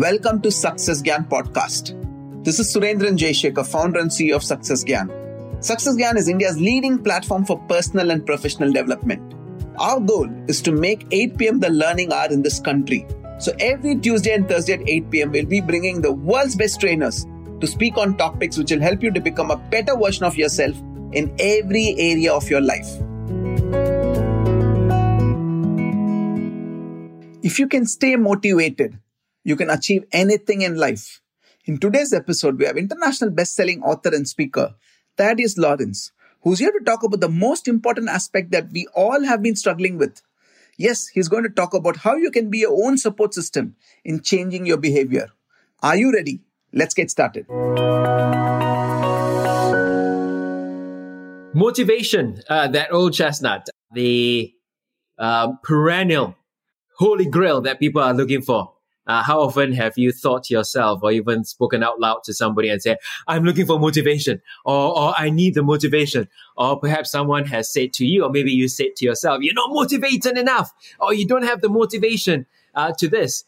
[0.00, 1.92] Welcome to Success Gyan podcast.
[2.44, 5.10] This is Surendran Jayshekhar, founder and CEO of Success Gyan.
[5.62, 9.34] Success Gyan is India's leading platform for personal and professional development.
[9.78, 11.60] Our goal is to make 8 p.m.
[11.60, 13.06] the learning hour in this country.
[13.38, 17.26] So every Tuesday and Thursday at 8 p.m., we'll be bringing the world's best trainers
[17.60, 20.74] to speak on topics which will help you to become a better version of yourself
[21.12, 22.88] in every area of your life.
[27.42, 28.98] If you can stay motivated,
[29.44, 31.20] you can achieve anything in life.
[31.64, 34.74] In today's episode, we have international best-selling author and speaker
[35.16, 39.42] Thaddeus Lawrence, who's here to talk about the most important aspect that we all have
[39.42, 40.22] been struggling with.
[40.78, 44.22] Yes, he's going to talk about how you can be your own support system in
[44.22, 45.30] changing your behavior.
[45.82, 46.40] Are you ready?
[46.72, 47.46] Let's get started.
[51.54, 54.54] Motivation, uh, that old chestnut, the
[55.18, 56.36] uh, perennial
[56.96, 58.71] holy grail that people are looking for.
[59.06, 62.68] Uh, how often have you thought to yourself or even spoken out loud to somebody
[62.68, 66.28] and said, I'm looking for motivation or, or I need the motivation?
[66.56, 69.70] Or perhaps someone has said to you, or maybe you said to yourself, you're not
[69.72, 73.44] motivated enough or you don't have the motivation uh, to this.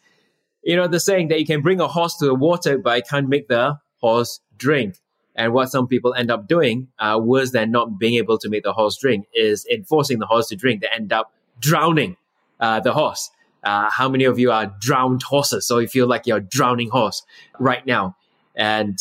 [0.64, 3.00] You know, the saying that you can bring a horse to the water, but I
[3.02, 4.96] can't make the horse drink.
[5.36, 8.62] And what some people end up doing, uh, worse than not being able to make
[8.62, 10.80] the horse drink, is enforcing the horse to drink.
[10.80, 12.16] They end up drowning
[12.60, 13.30] uh, the horse.
[13.64, 15.66] Uh, how many of you are drowned horses?
[15.66, 17.22] So you feel like you're a drowning horse
[17.58, 18.16] right now,
[18.54, 18.98] and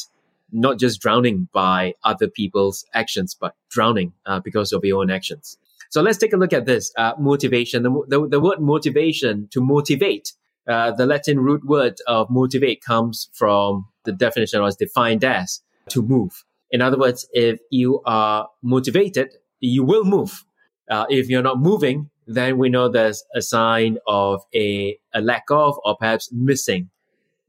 [0.52, 5.58] not just drowning by other people's actions, but drowning uh, because of your own actions.
[5.90, 7.84] So let's take a look at this uh, motivation.
[7.84, 10.34] The, the, the, word motivation to motivate,
[10.68, 16.02] uh, the Latin root word of motivate comes from the definition was defined as to
[16.02, 16.46] move.
[16.72, 20.44] In other words, if you are motivated, you will move.
[20.90, 25.46] Uh, if you're not moving, then we know there's a sign of a, a lack
[25.50, 26.90] of or perhaps missing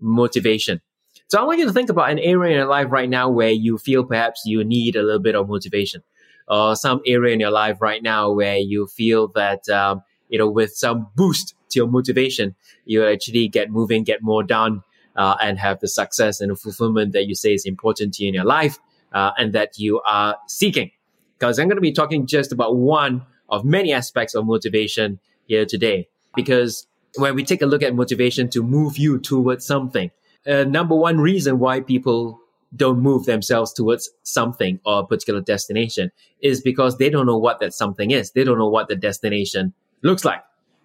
[0.00, 0.80] motivation.
[1.28, 3.50] So I want you to think about an area in your life right now where
[3.50, 6.02] you feel perhaps you need a little bit of motivation,
[6.48, 10.48] or some area in your life right now where you feel that um, you know
[10.48, 14.82] with some boost to your motivation, you actually get moving, get more done,
[15.16, 18.28] uh, and have the success and the fulfillment that you say is important to you
[18.28, 18.78] in your life,
[19.12, 20.90] uh, and that you are seeking.
[21.38, 25.64] Because I'm going to be talking just about one of many aspects of motivation here
[25.64, 26.08] today.
[26.34, 30.10] Because when we take a look at motivation to move you towards something,
[30.46, 32.40] uh, number one reason why people
[32.76, 36.10] don't move themselves towards something or a particular destination
[36.40, 38.32] is because they don't know what that something is.
[38.32, 39.72] They don't know what the destination
[40.02, 40.42] looks like.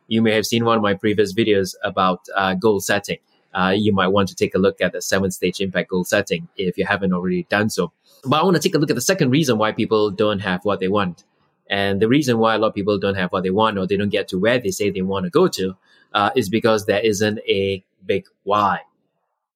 [0.08, 3.18] You may have seen one of my previous videos about uh, goal setting.
[3.53, 6.48] Uh, you might want to take a look at the seven stage impact goal setting
[6.56, 7.92] if you haven't already done so.
[8.24, 10.66] But I want to take a look at the second reason why people don't have
[10.66, 11.24] what they want.
[11.69, 13.97] And the reason why a lot of people don't have what they want or they
[13.97, 15.78] don't get to where they say they want to go to
[16.13, 18.81] uh, is because there isn't a big why.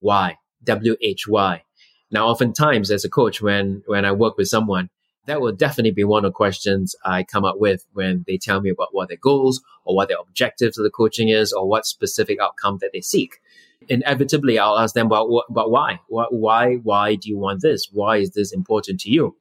[0.00, 0.38] Why?
[0.62, 1.62] W H Y.
[2.10, 4.90] Now, oftentimes as a coach, when, when I work with someone,
[5.26, 8.60] that will definitely be one of the questions I come up with when they tell
[8.60, 11.86] me about what their goals or what their objectives of the coaching is or what
[11.86, 13.40] specific outcome that they seek.
[13.88, 16.00] Inevitably, I'll ask them about, about why.
[16.08, 17.88] Why, why do you want this?
[17.90, 19.34] Why is this important to you?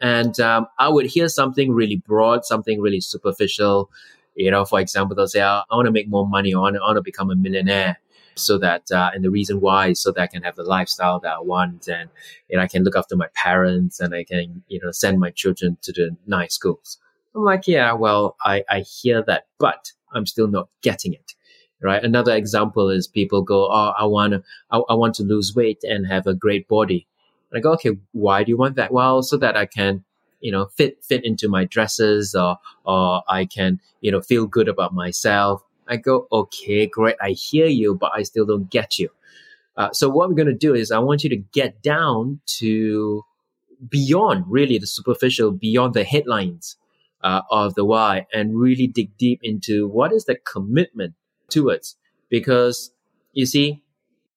[0.00, 3.90] And um, I would hear something really broad, something really superficial.
[4.34, 7.02] You know, for example, they'll say, I want to make more money, I want to,
[7.02, 7.98] become a millionaire.
[8.36, 11.20] So that, uh, and the reason why is so that I can have the lifestyle
[11.20, 12.08] that I want and,
[12.48, 15.76] and I can look after my parents and I can, you know, send my children
[15.82, 16.98] to the nice schools.
[17.34, 21.34] I'm like, yeah, well, I, I hear that, but I'm still not getting it
[21.82, 22.04] right?
[22.04, 25.82] Another example is people go, "Oh, I want to, I, I, want to lose weight
[25.82, 27.06] and have a great body."
[27.50, 28.92] And I go, okay, why do you want that?
[28.92, 30.04] Well, so that I can,
[30.40, 34.68] you know, fit, fit into my dresses or, or I can, you know, feel good
[34.68, 35.62] about myself.
[35.88, 37.16] I go, okay, great.
[37.20, 39.10] I hear you, but I still don't get you.
[39.76, 43.24] Uh, so what we're going to do is I want you to get down to
[43.88, 46.76] beyond really the superficial, beyond the headlines
[47.22, 51.14] uh, of the why and really dig deep into what is the commitment
[51.48, 51.96] towards.
[52.28, 52.92] Because
[53.32, 53.82] you see,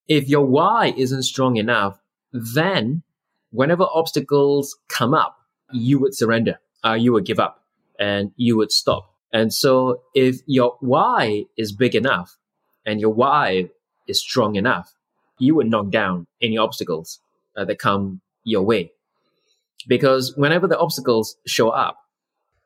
[0.07, 1.99] if your why isn't strong enough,
[2.33, 3.03] then
[3.51, 5.37] whenever obstacles come up,
[5.71, 7.63] you would surrender, uh, you would give up,
[7.99, 9.13] and you would stop.
[9.31, 12.37] And so if your why is big enough
[12.85, 13.69] and your why
[14.07, 14.93] is strong enough,
[15.39, 17.19] you would knock down any obstacles
[17.55, 18.91] uh, that come your way.
[19.87, 21.97] Because whenever the obstacles show up,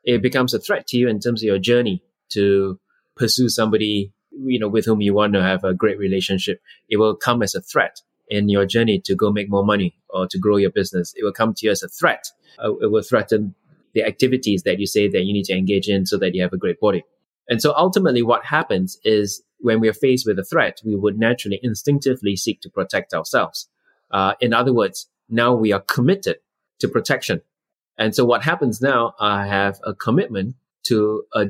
[0.04, 2.78] it becomes a threat to you in terms of your journey to
[3.16, 6.60] pursue somebody you know with whom you want to have a great relationship.
[6.88, 10.26] It will come as a threat in your journey to go make more money or
[10.26, 11.14] to grow your business.
[11.16, 12.28] It will come to you as a threat.
[12.62, 13.54] Uh, it will threaten
[13.94, 16.52] the activities that you say that you need to engage in so that you have
[16.52, 17.04] a great body.
[17.48, 21.18] And so ultimately what happens is when we are faced with a threat, we would
[21.18, 23.68] naturally instinctively seek to protect ourselves.
[24.10, 26.36] Uh, in other words, now we are committed
[26.80, 27.40] to protection.
[27.96, 30.54] And so what happens now, I have a commitment
[30.84, 31.46] to a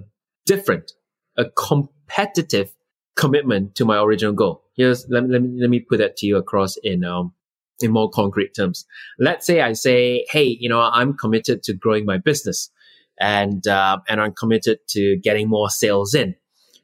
[0.46, 0.92] different,
[1.36, 2.72] a competitive
[3.16, 4.64] commitment to my original goal.
[4.78, 7.34] Here's, let, let, me, let me put that to you across in, um,
[7.80, 8.86] in more concrete terms.
[9.18, 12.70] Let's say I say, Hey, you know, I'm committed to growing my business
[13.18, 16.36] and, uh, and I'm committed to getting more sales in.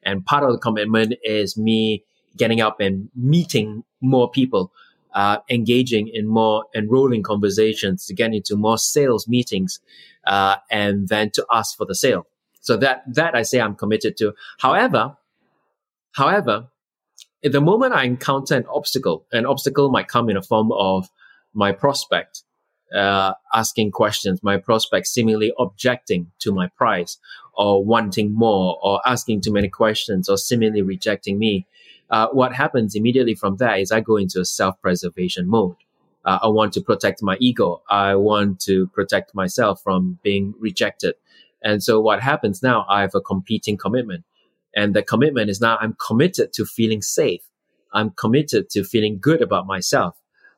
[0.03, 2.05] And part of the commitment is me
[2.37, 4.73] getting up and meeting more people,
[5.15, 9.79] uh, engaging in more enrolling conversations to get into more sales meetings,
[10.27, 12.27] uh, and then to ask for the sale.
[12.61, 14.33] So that, that I say I'm committed to.
[14.59, 15.17] However,
[16.13, 16.69] however,
[17.45, 21.09] at the moment I encounter an obstacle, an obstacle might come in a form of
[21.53, 22.43] my prospect
[22.95, 27.19] uh, asking questions, my prospect seemingly objecting to my price
[27.55, 31.67] or wanting more or asking too many questions or seemingly rejecting me.
[32.11, 35.77] Uh, what happens immediately from that is I go into a self-preservation mode.
[36.25, 37.83] Uh, I want to protect my ego.
[37.89, 41.15] I want to protect myself from being rejected.
[41.63, 44.25] And so what happens now, I have a competing commitment.
[44.75, 47.43] And the commitment is now I'm committed to feeling safe.
[47.93, 50.17] I'm committed to feeling good about myself.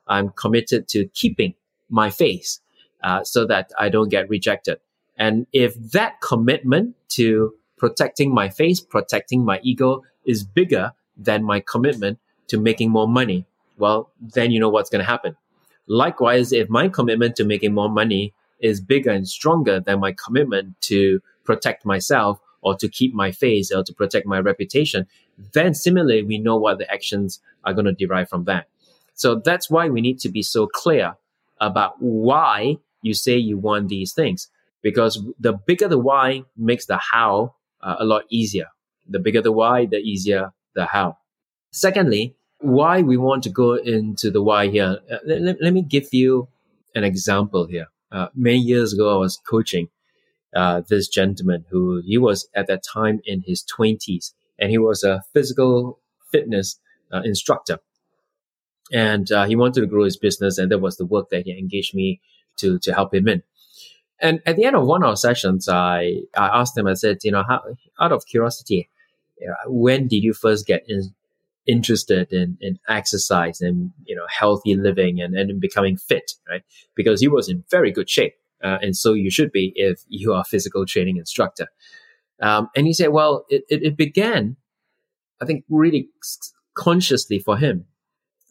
[0.08, 1.54] I'm committed to keeping
[1.90, 2.60] my face
[3.02, 4.78] uh, so that I don't get rejected.
[5.18, 11.60] And if that commitment to protecting my face, protecting my ego is bigger than my
[11.60, 13.46] commitment to making more money,
[13.76, 15.36] well, then you know what's going to happen.
[15.86, 20.80] Likewise, if my commitment to making more money is bigger and stronger than my commitment
[20.80, 25.06] to protect myself or to keep my face or to protect my reputation,
[25.52, 28.66] then similarly, we know what the actions are going to derive from that.
[29.14, 31.14] So that's why we need to be so clear
[31.60, 34.48] about why you say you want these things.
[34.82, 38.66] Because the bigger the why makes the how uh, a lot easier.
[39.08, 41.18] The bigger the why, the easier the how.
[41.70, 44.98] Secondly, why we want to go into the why here.
[45.08, 46.48] Uh, let, let, me give you
[46.96, 47.86] an example here.
[48.10, 49.88] Uh, many years ago, I was coaching
[50.56, 55.04] uh, this gentleman who he was at that time in his 20s and he was
[55.04, 56.00] a physical
[56.32, 56.80] fitness
[57.12, 57.78] uh, instructor.
[58.92, 61.58] And uh, he wanted to grow his business and that was the work that he
[61.58, 62.20] engaged me
[62.58, 63.42] to to help him in.
[64.20, 67.18] And at the end of one of our sessions i i asked him i said
[67.22, 67.62] you know how,
[68.00, 68.88] out of curiosity
[69.66, 71.14] when did you first get in,
[71.66, 76.62] interested in, in exercise and you know healthy living and, and becoming fit right?
[76.94, 80.32] Because he was in very good shape uh, and so you should be if you
[80.32, 81.68] are a physical training instructor
[82.42, 84.56] um, and he said well it, it, it began
[85.40, 86.08] i think really
[86.74, 87.86] consciously for him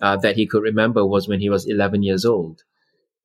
[0.02, 2.63] uh, that he could remember was when he was 11 years old.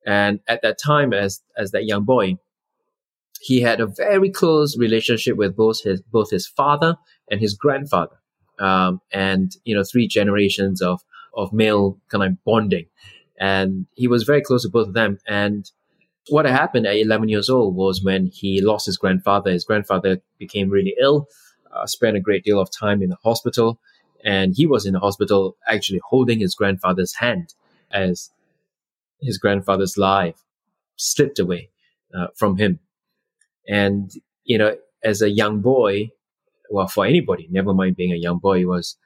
[0.05, 2.37] And at that time, as, as that young boy,
[3.41, 6.97] he had a very close relationship with both his, both his father
[7.29, 8.17] and his grandfather.
[8.59, 11.01] Um, and, you know, three generations of,
[11.35, 12.85] of male kind of bonding.
[13.39, 15.17] And he was very close to both of them.
[15.27, 15.69] And
[16.29, 19.51] what happened at 11 years old was when he lost his grandfather.
[19.51, 21.27] His grandfather became really ill,
[21.73, 23.79] uh, spent a great deal of time in the hospital
[24.23, 27.53] and he was in the hospital actually holding his grandfather's hand
[27.91, 28.29] as
[29.21, 30.35] his grandfather's life
[30.95, 31.69] slipped away
[32.15, 32.79] uh, from him.
[33.67, 34.11] And,
[34.43, 36.11] you know, as a young boy,
[36.69, 38.97] well, for anybody, never mind being a young boy, it was,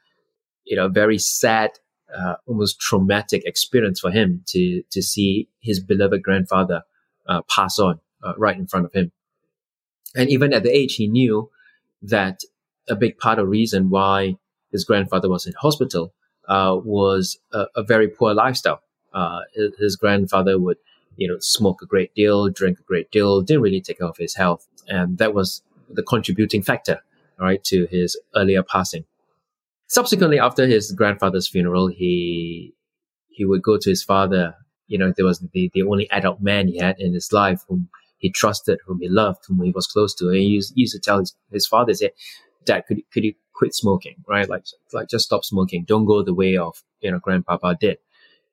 [0.64, 1.70] you know, a very sad,
[2.16, 6.82] uh, almost traumatic experience for him to, to see his beloved grandfather
[7.28, 9.12] uh, pass on uh, right in front of him.
[10.14, 11.50] And even at the age, he knew
[12.02, 12.40] that
[12.88, 14.36] a big part of reason why
[14.70, 16.14] his grandfather was in hospital
[16.48, 18.80] uh, was a, a, very poor lifestyle.
[19.12, 19.40] Uh,
[19.78, 20.76] his grandfather would,
[21.16, 24.16] you know, smoke a great deal, drink a great deal, didn't really take care of
[24.16, 27.02] his health, and that was the contributing factor,
[27.38, 29.04] right, to his earlier passing.
[29.88, 32.74] Subsequently, after his grandfather's funeral, he
[33.28, 34.56] he would go to his father.
[34.86, 37.88] You know, there was the, the only adult man he had in his life whom
[38.18, 40.28] he trusted, whom he loved, whom he was close to.
[40.28, 42.10] And he used, he used to tell his, his father, say,
[42.64, 44.48] Dad, could, could you quit smoking, right?
[44.48, 45.84] Like, like just stop smoking.
[45.84, 47.98] Don't go the way of, you know, grandpapa did.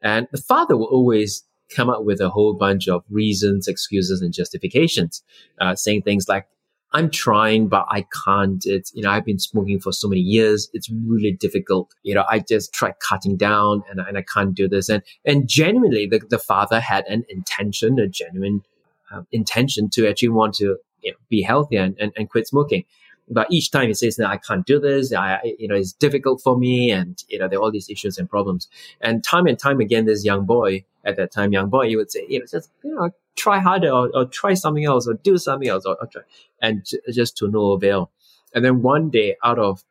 [0.02, 4.34] And the father will always come up with a whole bunch of reasons, excuses, and
[4.34, 5.24] justifications,
[5.60, 6.46] uh, saying things like,
[6.94, 8.64] I'm trying, but I can't.
[8.66, 10.70] It's, you know, I've been smoking for so many years.
[10.74, 11.94] It's really difficult.
[12.04, 14.90] You know, I just tried cutting down and, and I can't do this.
[14.90, 18.64] And, and genuinely, the, the father had an intention, a genuine
[19.12, 22.86] um, intention to actually want to you know, be healthy and, and, and quit smoking
[23.30, 25.14] but each time he says, no, I can't do this.
[25.14, 26.92] I, you know, it's difficult for me.
[26.92, 28.68] And, you know, there are all these issues and problems.
[29.02, 32.12] And time and time again, this young boy, at that time, young boy, he would
[32.12, 35.38] say, you know, just, you know, try harder or, or try something else or do
[35.38, 36.22] something else or, or try,
[36.62, 38.12] and j- just to no avail.
[38.54, 39.84] And then one day out of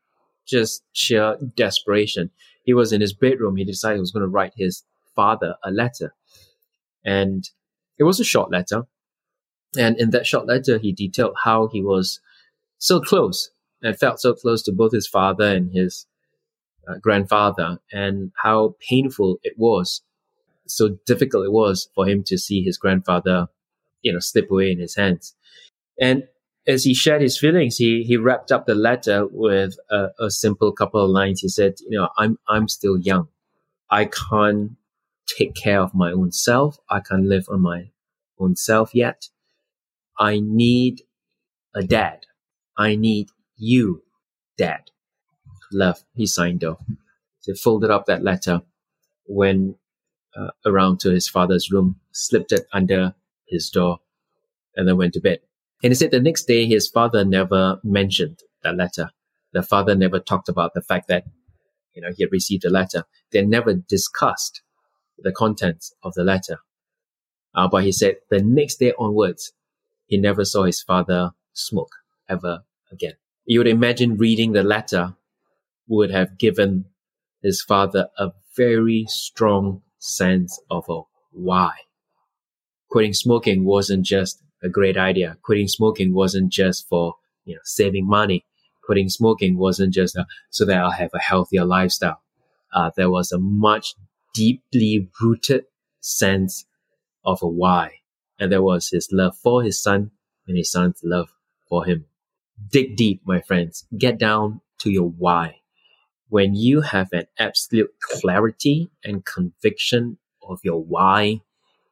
[0.46, 2.30] just sheer desperation.
[2.64, 3.56] He was in his bedroom.
[3.56, 4.84] He decided he was going to write his
[5.14, 6.14] father a letter.
[7.04, 7.48] And
[7.98, 8.86] it was a short letter.
[9.78, 12.20] And in that short letter, he detailed how he was
[12.78, 13.50] so close
[13.82, 16.06] and felt so close to both his father and his
[16.86, 20.02] uh, grandfather and how painful it was,
[20.66, 23.48] so difficult it was for him to see his grandfather,
[24.02, 25.34] you know, slip away in his hands.
[26.00, 26.24] And
[26.66, 30.72] as he shared his feelings, he, he wrapped up the letter with a, a simple
[30.72, 31.40] couple of lines.
[31.40, 33.28] He said, you know, I'm, I'm still young.
[33.90, 34.72] I can't
[35.26, 36.78] take care of my own self.
[36.88, 37.90] I can't live on my
[38.38, 39.28] own self yet.
[40.18, 41.02] I need
[41.74, 42.26] a dad.
[42.76, 44.02] I need you,
[44.56, 44.90] dad.
[45.72, 46.78] Love, he signed off.
[47.40, 48.62] So he folded up that letter,
[49.26, 49.76] went
[50.36, 53.14] uh, around to his father's room, slipped it under
[53.46, 53.98] his door,
[54.76, 55.40] and then went to bed.
[55.82, 59.10] And he said the next day his father never mentioned that letter.
[59.52, 61.24] The father never talked about the fact that,
[61.94, 63.04] you know, he had received a letter.
[63.32, 64.62] They never discussed
[65.18, 66.58] the contents of the letter.
[67.54, 69.52] Uh, but he said the next day onwards,
[70.06, 71.92] he never saw his father smoke
[72.28, 73.14] ever again.
[73.44, 75.16] You would imagine reading the letter
[75.88, 76.86] would have given
[77.42, 81.72] his father a very strong sense of a why.
[82.90, 85.36] Quitting smoking wasn't just a great idea.
[85.42, 88.44] Quitting smoking wasn't just for, you know, saving money.
[88.84, 92.20] Quitting smoking wasn't just uh, so that I'll have a healthier lifestyle.
[92.74, 93.94] Uh, there was a much
[94.34, 95.64] deeply rooted
[96.00, 96.66] sense
[97.24, 97.92] of a why.
[98.38, 100.10] And there was his love for his son
[100.48, 101.28] and his son's love
[101.68, 102.06] for him.
[102.70, 103.86] Dig deep, my friends.
[103.96, 105.61] Get down to your why.
[106.32, 111.42] When you have an absolute clarity and conviction of your why,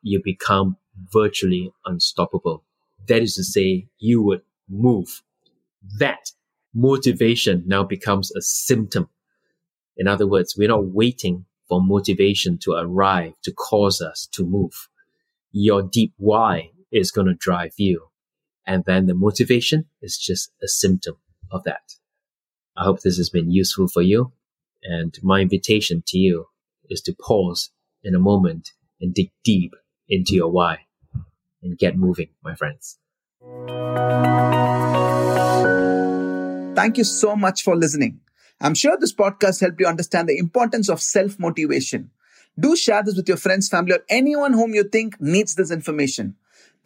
[0.01, 0.79] you become
[1.13, 2.65] virtually unstoppable.
[3.07, 5.23] That is to say, you would move.
[5.99, 6.33] That
[6.73, 9.11] motivation now becomes a symptom.
[9.99, 14.89] In other words, we're not waiting for motivation to arrive to cause us to move.
[15.53, 18.09] Your deep why is going to drive you.
[18.67, 21.19] And then the motivation is just a symptom
[21.51, 22.00] of that.
[22.81, 24.33] I hope this has been useful for you.
[24.83, 26.47] And my invitation to you
[26.89, 27.71] is to pause
[28.03, 28.71] in a moment
[29.03, 29.75] and dig deep
[30.09, 30.87] into your why
[31.63, 32.97] and get moving, my friends.
[36.75, 38.21] Thank you so much for listening.
[38.63, 42.11] I'm sure this podcast helped you understand the importance of self motivation.
[42.59, 46.37] Do share this with your friends, family, or anyone whom you think needs this information.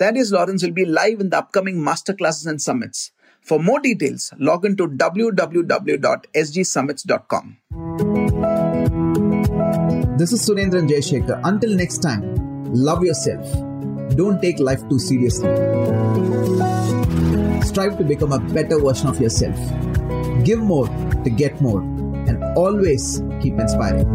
[0.00, 3.12] Thaddeus Lawrence will be live in the upcoming masterclasses and summits.
[3.44, 7.58] For more details, log in to www.sgsummits.com.
[10.16, 11.42] This is Surendran Jayashekhar.
[11.44, 12.22] Until next time,
[12.72, 13.46] love yourself.
[14.16, 15.54] Don't take life too seriously.
[17.60, 19.58] Strive to become a better version of yourself.
[20.42, 24.08] Give more to get more, and always keep inspiring.